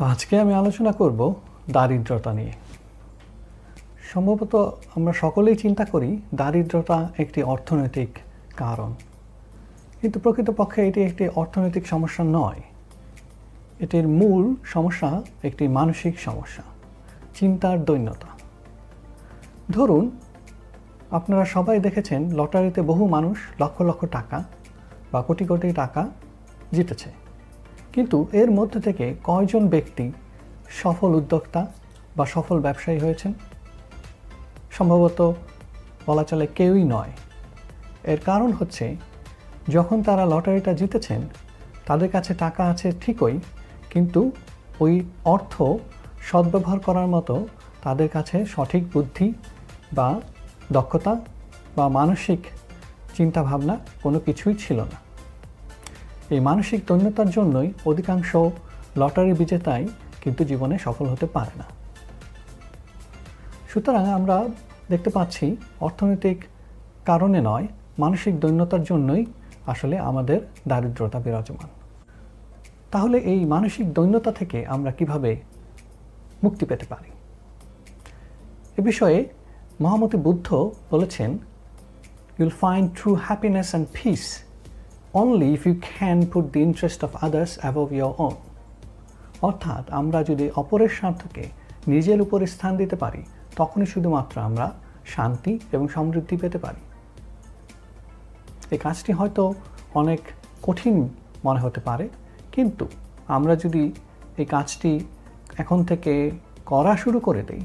[0.00, 1.34] আজকে আমি আলোচনা করব
[1.70, 2.52] দারিদ্রতা নিয়ে।
[4.12, 8.18] সম্ভবত আমরা সকলেই চিন্তা করি দারিদ্রতা একটি অর্থনৈতিক
[8.56, 8.94] কারণ।
[10.00, 12.60] কিন্তু প্রকৃতপক্ষে এটি একটি অর্থনৈতিক সমস্যা নয়।
[13.80, 16.62] এটির মূল সমস্যা একটি মানসিক সমস্যা,
[17.34, 18.28] চিন্তার দৈন্যতা।
[19.70, 20.10] ধরুন,
[21.10, 24.44] আপনারা সবাই দেখেছেন লটারিতে বহু মানুষ লক্ষ লক্ষ টাকা
[25.12, 26.08] বা কোটি কোটি টাকা
[26.72, 27.25] জিতেছে।
[27.96, 30.12] কিন্তু এর মধ্যে থেকে কয়জন ব্যক্তি
[30.70, 31.66] সফল উদ্যোক্তা
[32.16, 33.32] বা সফল ব্যবসায়ী হয়েছেন?
[34.70, 35.32] সম্ভবত
[36.06, 37.12] বলা চলে কেউই নয়।
[38.04, 38.96] এর কারণ হচ্ছে,
[39.68, 41.20] যখন তারা লটারিটা জিতেছেন,
[41.86, 43.38] তাদের কাছে টাকা আছে ঠিকই,
[43.90, 44.32] কিন্তু
[44.80, 45.62] ওই অর্থ
[46.22, 47.46] সদ্ব্যবহার করার মতো
[47.82, 49.32] তাদের কাছে সঠিক বুদ্ধি
[49.92, 50.20] বা
[50.72, 51.20] দক্ষতা
[51.76, 52.40] বা মানসিক
[53.16, 55.05] চিন্তাভাবনা কোনো কিছুই ছিল না।
[56.30, 58.36] এই মানসিক দৈন্যতার জন্যই অধিকাংশ
[58.96, 59.88] লটারি বিজেতাই
[60.22, 61.64] কিন্তু জীবনে সফল হতে পারে না।
[63.68, 64.44] সুতরাং আমরা
[64.90, 66.44] দেখতে পাচ্ছি অর্থনৈতিক
[67.04, 67.66] কারণে নয়,
[67.98, 69.26] মানসিক দৈন্যতার জন্যই
[69.66, 71.68] আসলে আমাদের দারিদ্রতা বিরাজমান।
[72.90, 75.36] তাহলে এই মানসিক দৈন্যতা থেকে আমরা কীভাবে
[76.42, 77.10] মুক্তি পেতে পারি?
[78.78, 79.24] এ বিষয়ে
[79.80, 81.38] মহামতি বুদ্ধ বলেছেন
[82.38, 84.45] you'll find true happiness and peace
[85.22, 88.34] only if you can put the interest of others above your own
[89.48, 91.44] অর্থাৎ আমরা যদি অপরের স্বার্থকে
[91.92, 93.20] নিজের উপরে স্থান দিতে পারি,
[93.60, 94.66] তখনই শুধুমাত্র আমরা
[95.14, 96.82] শান্তি এবং সমৃদ্ধি পেতে পারি।
[98.74, 99.42] এই কাজটি হয়তো
[100.00, 100.20] অনেক
[100.66, 100.96] কঠিন
[101.46, 102.06] মনে হতে পারে,
[102.54, 102.84] কিন্তু
[103.36, 103.82] আমরা যদি
[104.40, 104.92] এই কাজটি
[105.62, 106.12] এখন থেকে
[106.70, 107.62] করা শুরু করে দেই,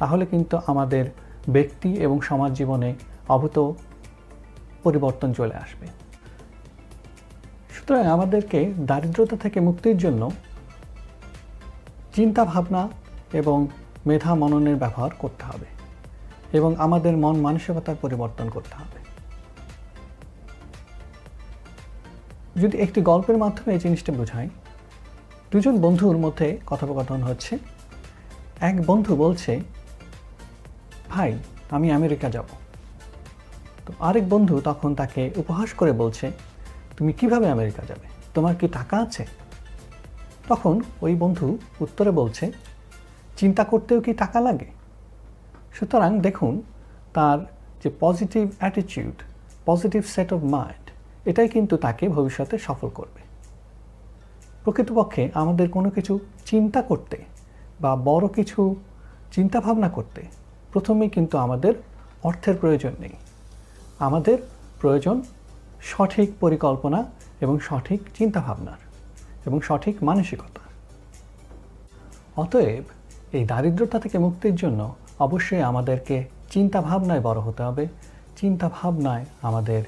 [0.00, 1.04] তাহলে কিন্তু আমাদের
[1.56, 2.90] ব্যক্তি এবং সমাজ জীবনে
[3.34, 3.56] অভূত
[4.84, 5.86] পরিবর্তন চলে আসবে।
[7.80, 10.30] সুতরাং আমাদেরকে দারিদ্রতা থেকে মুক্তির জন্য
[12.14, 12.88] চিন্তা ভাবনা
[13.32, 13.68] এবং
[14.06, 15.66] মেধা মননের ব্যবহার করতে হবে
[16.52, 18.98] এবং আমাদের মন মানসিকতার পরিবর্তন করতে হবে।
[22.60, 24.48] যদি একটি গল্পের মাধ্যমে এই জিনিসটা বোঝাই,
[25.50, 27.58] দুজন বন্ধুর মধ্যে কথোপকথন হচ্ছে।
[28.60, 29.60] এক বন্ধু বলছে,
[31.08, 31.38] ভাই,
[31.70, 32.44] আমি আমেরিকা যাব।
[33.86, 36.30] তো আরেক বন্ধু তখন তাকে উপহাস করে বলছে
[37.00, 38.08] তুমি কীভাবে আমেরিকা যাবে?
[38.34, 39.26] তোমার কি টাকা আছে?
[40.48, 42.52] তখন ওই বন্ধু উত্তরে বলছে,
[43.36, 44.70] চিন্তা করতেও কি টাকা লাগে?
[45.72, 46.62] সুতরাং দেখুন,
[47.14, 47.38] তার
[47.84, 49.22] যে positive attitude
[49.66, 50.90] positive set of mind
[51.28, 53.20] এটাই কিন্তু তাকে ভবিষ্যতে সফল করবে।
[54.64, 57.24] প্রকৃতপক্ষে আমাদের কোনো কিছু চিন্তা করতে
[57.80, 58.76] বা বড় কিছু
[59.32, 60.22] চিন্তা ভাবনা করতে
[60.72, 61.74] প্রথমেই কিন্তু আমাদের
[62.22, 63.12] অর্থের প্রয়োজন নেই।
[63.98, 64.38] আমাদের
[64.80, 65.22] প্রয়োজন
[65.82, 67.04] সঠিক পরিকল্পনা
[67.40, 68.78] এবং সঠিক চিন্তাভাবনার
[69.46, 70.60] এবং সঠিক মানসিকতা
[72.36, 72.84] অতএব
[73.32, 77.88] এই দারিদ্রতা থেকে মুক্তির জন্য অবশ্যই আমাদেরকে চিন্তাভাবনায় বড় হতে হবে,
[78.36, 79.82] চিন্তাভাবনায় আমাদের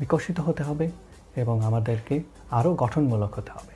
[0.00, 0.90] বিকশিত হতে হবে
[1.36, 3.75] এবং আমাদেরকে আরও গঠনমূলক হতে হবে।